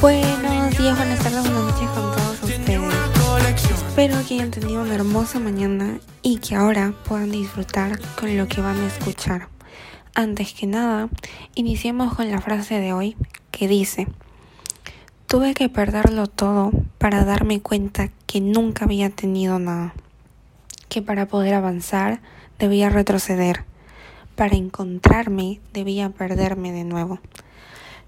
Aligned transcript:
Buenos 0.00 0.76
días, 0.76 0.96
buenas 0.96 1.20
tardes, 1.20 1.42
buenas 1.42 1.62
noches 1.62 1.88
con 1.90 2.10
todos 2.10 2.42
ustedes. 2.42 2.92
Espero 3.70 4.16
que 4.26 4.34
hayan 4.34 4.50
tenido 4.50 4.82
una 4.82 4.96
hermosa 4.96 5.38
mañana 5.38 6.00
y 6.22 6.38
que 6.38 6.56
ahora 6.56 6.92
puedan 7.04 7.30
disfrutar 7.30 8.00
con 8.18 8.36
lo 8.36 8.48
que 8.48 8.60
van 8.60 8.80
a 8.80 8.88
escuchar. 8.88 9.46
Antes 10.16 10.54
que 10.54 10.66
nada, 10.66 11.08
iniciemos 11.54 12.14
con 12.14 12.32
la 12.32 12.40
frase 12.40 12.80
de 12.80 12.92
hoy 12.92 13.16
que 13.52 13.68
dice, 13.68 14.08
tuve 15.28 15.54
que 15.54 15.68
perderlo 15.68 16.26
todo 16.26 16.72
para 16.98 17.24
darme 17.24 17.60
cuenta 17.60 18.08
que 18.26 18.40
nunca 18.40 18.86
había 18.86 19.10
tenido 19.10 19.60
nada, 19.60 19.94
que 20.88 21.00
para 21.00 21.28
poder 21.28 21.54
avanzar 21.54 22.22
debía 22.58 22.90
retroceder, 22.90 23.62
para 24.34 24.56
encontrarme 24.56 25.60
debía 25.72 26.10
perderme 26.10 26.72
de 26.72 26.82
nuevo. 26.82 27.20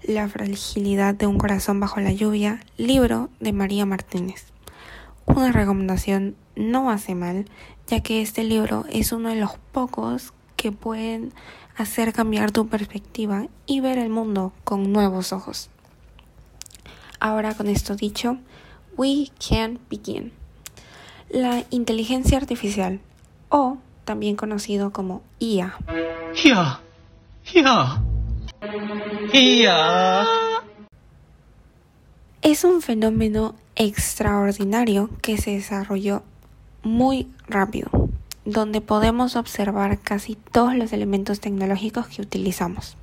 La 0.03 0.27
fragilidad 0.27 1.15
de 1.15 1.27
un 1.27 1.37
corazón 1.37 1.79
bajo 1.79 2.01
la 2.01 2.11
lluvia, 2.11 2.59
libro 2.75 3.29
de 3.39 3.53
María 3.53 3.85
Martínez. 3.85 4.47
Una 5.25 5.53
recomendación 5.53 6.35
no 6.57 6.91
hace 6.91 7.15
mal, 7.15 7.45
ya 7.87 8.01
que 8.01 8.21
este 8.21 8.43
libro 8.43 8.83
es 8.91 9.13
uno 9.13 9.29
de 9.29 9.37
los 9.37 9.51
pocos 9.71 10.33
que 10.57 10.73
pueden 10.73 11.31
hacer 11.77 12.11
cambiar 12.11 12.51
tu 12.51 12.67
perspectiva 12.67 13.47
y 13.65 13.79
ver 13.79 13.97
el 13.97 14.09
mundo 14.09 14.51
con 14.65 14.91
nuevos 14.91 15.31
ojos. 15.31 15.69
Ahora 17.21 17.53
con 17.53 17.67
esto 17.67 17.95
dicho, 17.95 18.37
we 18.97 19.29
can 19.49 19.79
begin. 19.89 20.33
La 21.29 21.63
inteligencia 21.69 22.37
artificial, 22.37 22.99
o 23.47 23.77
también 24.03 24.35
conocido 24.35 24.91
como 24.91 25.21
IA. 25.39 25.77
Ya, 26.43 26.81
ya. 27.53 28.03
Es 32.41 32.63
un 32.63 32.81
fenómeno 32.81 33.55
extraordinario 33.75 35.09
que 35.21 35.37
se 35.37 35.51
desarrolló 35.51 36.23
muy 36.81 37.27
rápido, 37.47 37.89
donde 38.45 38.79
podemos 38.79 39.35
observar 39.35 39.99
casi 39.99 40.35
todos 40.35 40.75
los 40.75 40.93
elementos 40.93 41.41
tecnológicos 41.41 42.07
que 42.07 42.21
utilizamos. 42.21 42.95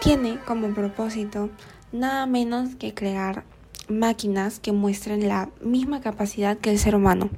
Tiene 0.00 0.38
como 0.46 0.74
propósito 0.74 1.50
nada 1.92 2.26
menos 2.26 2.74
que 2.74 2.92
crear 2.92 3.44
máquinas 3.88 4.58
que 4.58 4.72
muestren 4.72 5.28
la 5.28 5.48
misma 5.60 6.00
capacidad 6.00 6.56
que 6.56 6.70
el 6.70 6.78
ser 6.78 6.96
humano. 6.96 7.30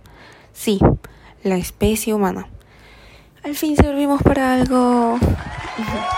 Sí, 0.54 0.78
la 1.42 1.56
especie 1.56 2.14
humana. 2.14 2.48
Al 3.44 3.54
fin 3.54 3.76
servimos 3.76 4.22
para 4.22 4.54
algo. 4.54 5.18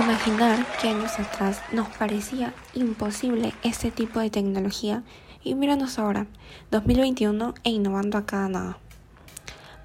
Imaginar 0.00 0.64
que 0.80 0.90
años 0.90 1.18
atrás 1.18 1.60
nos 1.72 1.88
parecía 1.88 2.54
imposible 2.72 3.52
este 3.64 3.90
tipo 3.90 4.20
de 4.20 4.30
tecnología 4.30 5.02
y 5.42 5.56
míranos 5.56 5.98
ahora, 5.98 6.28
2021 6.70 7.54
e 7.64 7.70
innovando 7.70 8.16
a 8.16 8.24
cada 8.24 8.48
nada. 8.48 8.78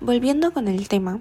Volviendo 0.02 0.54
con 0.54 0.68
el 0.68 0.88
tema, 0.88 1.20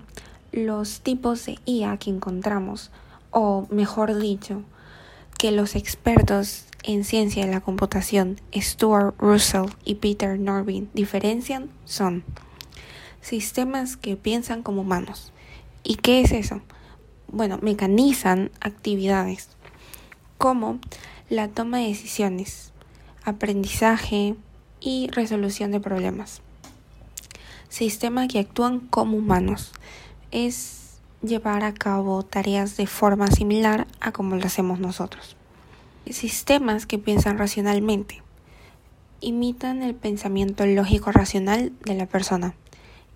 los 0.52 1.00
tipos 1.00 1.46
de 1.46 1.58
IA 1.64 1.96
que 1.96 2.10
encontramos, 2.10 2.90
o 3.30 3.66
mejor 3.70 4.14
dicho, 4.18 4.62
que 5.38 5.52
los 5.52 5.74
expertos 5.74 6.66
en 6.82 7.04
ciencia 7.04 7.46
de 7.46 7.50
la 7.50 7.62
computación 7.62 8.38
Stuart 8.54 9.14
Russell 9.18 9.70
y 9.86 9.94
Peter 9.94 10.38
Norvin 10.38 10.90
diferencian 10.92 11.70
son 11.86 12.24
sistemas 13.22 13.96
que 13.96 14.16
piensan 14.16 14.62
como 14.62 14.82
humanos. 14.82 15.32
¿Y 15.82 15.94
qué 15.94 16.20
es 16.20 16.32
eso? 16.32 16.60
Bueno, 17.32 17.58
mecanizan 17.62 18.50
actividades 18.60 19.48
como 20.38 20.78
la 21.28 21.48
toma 21.48 21.78
de 21.78 21.88
decisiones, 21.88 22.72
aprendizaje 23.24 24.36
y 24.80 25.08
resolución 25.08 25.70
de 25.70 25.80
problemas. 25.80 26.42
Sistemas 27.68 28.28
que 28.28 28.38
actúan 28.38 28.80
como 28.80 29.16
humanos. 29.16 29.72
Es 30.30 31.00
llevar 31.22 31.64
a 31.64 31.72
cabo 31.72 32.22
tareas 32.22 32.76
de 32.76 32.86
forma 32.86 33.28
similar 33.28 33.86
a 34.00 34.12
como 34.12 34.36
lo 34.36 34.44
hacemos 34.44 34.78
nosotros. 34.78 35.36
Sistemas 36.10 36.84
que 36.84 36.98
piensan 36.98 37.38
racionalmente. 37.38 38.22
Imitan 39.20 39.82
el 39.82 39.94
pensamiento 39.94 40.66
lógico 40.66 41.12
racional 41.12 41.72
de 41.84 41.94
la 41.94 42.06
persona. 42.06 42.54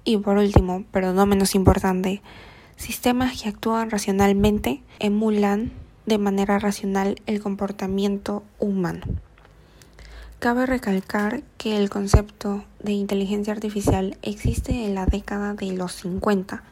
Y 0.05 0.19
por 0.19 0.39
último, 0.39 0.85
pero 0.93 1.13
no 1.13 1.27
menos 1.27 1.55
importante, 1.55 2.23
Sistemas 2.77 3.41
que 3.41 3.49
actúan 3.49 3.91
racionalmente 3.91 4.83
emulan 4.99 5.73
de 6.05 6.19
manera 6.19 6.59
racional 6.59 7.21
el 7.27 7.43
comportamiento 7.43 8.43
humano. 8.59 9.07
Cabe 10.39 10.67
recalcar 10.67 11.43
que 11.57 11.79
el 11.79 11.89
concepto 11.89 12.65
de 12.81 12.93
inteligencia 12.93 13.55
artificial 13.55 14.19
existe 14.23 14.85
en 14.85 14.95
la 14.95 15.07
década 15.07 15.55
de 15.55 15.73
los 15.73 15.93
50, 15.93 16.63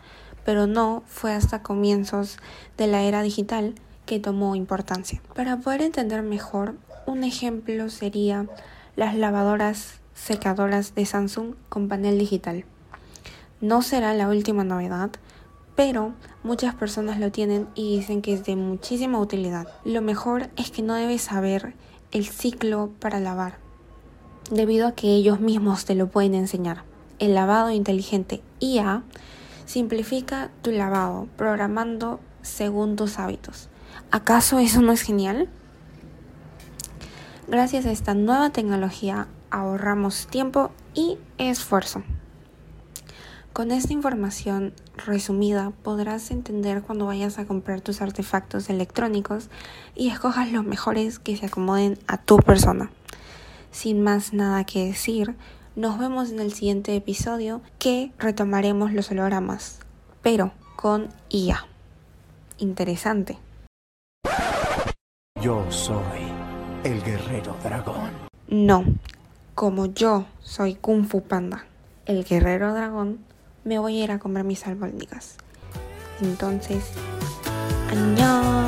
pero 0.45 0.67
no 0.67 1.03
fue 1.07 1.33
hasta 1.33 1.63
comienzos 1.63 2.37
de 2.77 2.87
la 2.87 3.03
era 3.03 3.23
digital 3.23 3.75
que 4.05 4.21
tomó 4.21 4.55
importancia. 4.55 5.23
Para 5.35 5.57
poder 5.57 5.81
entender 5.81 6.23
mejor, 6.23 6.77
un 7.07 7.25
ejemplo 7.25 7.89
sería 7.89 8.47
las 8.97 9.17
lavadoras 9.17 9.95
secadoras 10.15 10.95
de 10.95 11.07
Samsung 11.07 11.55
con 11.71 11.89
panel 11.89 12.19
digital. 12.19 12.67
No 13.63 13.81
será 13.81 14.13
la 14.13 14.29
última 14.29 14.63
novedad, 14.63 15.11
pero 15.77 16.13
muchas 16.43 16.75
personas 16.75 17.19
lo 17.19 17.31
tienen 17.33 17.69
y 17.75 17.97
dicen 17.97 18.23
que 18.23 18.35
es 18.35 18.45
de 18.45 18.57
muchísima 18.57 19.19
utilidad. 19.19 19.67
Lo 19.85 20.03
mejor 20.03 20.49
es 20.57 20.71
que 20.71 20.83
no 20.83 20.95
debes 20.95 21.23
saber 21.23 21.75
el 22.13 22.27
ciclo 22.27 22.91
para 23.01 23.21
lavar, 23.21 23.59
debido 24.51 24.87
a 24.87 24.93
que 24.93 25.15
ellos 25.15 25.41
mismos 25.41 25.85
te 25.85 25.95
lo 25.95 26.09
pueden 26.09 26.35
enseñar. 26.35 26.85
El 27.19 27.35
lavado 27.35 27.71
inteligente 27.71 28.43
IA 28.61 29.03
simplifica 29.67 30.51
tu 30.63 30.71
lavado 30.71 31.29
programando 31.37 32.21
según 32.43 32.97
tus 32.97 33.19
hábitos. 33.19 33.69
¿Acaso 34.11 34.59
eso 34.59 34.81
no 34.81 34.93
es 34.93 35.03
genial? 35.03 35.49
Gracias 37.49 37.87
a 37.87 37.93
esta 37.93 38.15
nueva 38.15 38.51
tecnología 38.51 39.29
ahorramos 39.51 40.27
tiempo 40.29 40.71
y 40.95 41.19
esfuerzo. 41.39 42.03
Con 43.55 43.71
esta 43.71 43.93
información 43.93 44.73
resumida 44.97 45.71
podrás 45.85 46.33
entender 46.33 46.83
cuando 46.83 47.07
vayas 47.07 47.39
a 47.39 47.45
comprar 47.45 47.81
tus 47.81 48.03
artefactos 48.03 48.69
electrónicos 48.69 49.49
y 49.95 50.09
escojas 50.09 50.51
los 50.51 50.65
mejores 50.65 51.21
que 51.21 51.37
se 51.37 51.47
acomoden 51.47 51.97
a 52.09 52.21
tu 52.21 52.39
persona. 52.39 52.91
Sin 53.71 54.03
más 54.03 54.33
nada 54.33 54.65
que 54.65 54.85
decir, 54.85 55.37
nos 55.77 56.01
vemos 56.01 56.33
en 56.33 56.41
el 56.41 56.53
siguiente 56.53 56.97
episodio 56.97 57.61
que 57.79 58.11
retomaremos 58.19 58.93
los 58.93 59.13
hologramas, 59.13 59.79
pero 60.21 60.51
con 60.75 61.11
IA. 61.29 61.65
Interesante. 62.59 63.39
Yo 65.41 65.65
soy 65.71 66.03
el 66.83 67.01
guerrero 67.05 67.57
dragón. 67.63 68.11
No, 68.49 68.85
como 69.55 69.87
yo 69.87 70.27
soy 70.41 70.75
Kung 70.75 71.05
Fu 71.07 71.23
Panda, 71.23 71.67
el 72.07 72.25
guerrero 72.25 72.75
dragón, 72.75 73.21
me 73.65 73.79
voy 73.79 74.01
a 74.01 74.05
ir 74.05 74.11
a 74.13 74.19
comer 74.19 74.45
mis 74.45 74.67
albóndigas. 74.67 75.37
Entonces, 76.21 76.85
¡añón! 77.91 78.67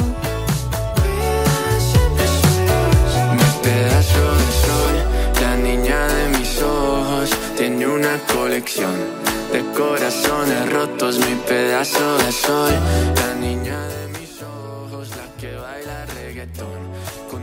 Pedazo 3.63 4.35
de 4.35 4.53
sol, 4.65 4.97
la 5.41 5.57
niña 5.57 6.07
de 6.07 6.39
mis 6.39 6.63
ojos, 6.63 7.31
tiene 7.57 7.87
una 7.87 8.19
colección 8.33 8.95
de 9.53 9.65
corazones 9.77 10.73
rotos. 10.73 11.19
Mi 11.19 11.35
pedazo 11.47 12.19
de 12.19 12.33
sol, 12.33 12.73